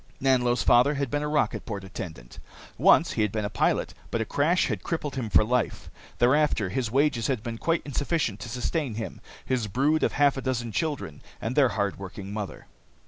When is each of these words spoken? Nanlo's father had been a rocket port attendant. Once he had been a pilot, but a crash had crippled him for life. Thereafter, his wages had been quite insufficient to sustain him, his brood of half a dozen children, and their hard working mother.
Nanlo's 0.19 0.63
father 0.63 0.95
had 0.95 1.11
been 1.11 1.21
a 1.21 1.27
rocket 1.27 1.63
port 1.63 1.83
attendant. 1.83 2.39
Once 2.75 3.11
he 3.11 3.21
had 3.21 3.31
been 3.31 3.45
a 3.45 3.51
pilot, 3.51 3.93
but 4.09 4.19
a 4.19 4.25
crash 4.25 4.65
had 4.65 4.81
crippled 4.81 5.13
him 5.15 5.29
for 5.29 5.43
life. 5.43 5.91
Thereafter, 6.17 6.69
his 6.69 6.89
wages 6.89 7.27
had 7.27 7.43
been 7.43 7.59
quite 7.59 7.83
insufficient 7.85 8.39
to 8.39 8.49
sustain 8.49 8.95
him, 8.95 9.21
his 9.45 9.67
brood 9.67 10.01
of 10.01 10.13
half 10.13 10.37
a 10.37 10.41
dozen 10.41 10.71
children, 10.71 11.21
and 11.39 11.55
their 11.55 11.69
hard 11.69 11.99
working 11.99 12.33
mother. 12.33 12.65